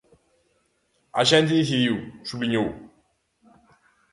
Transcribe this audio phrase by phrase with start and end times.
[1.19, 1.95] "A xente decidiu",
[2.29, 2.67] subliñou.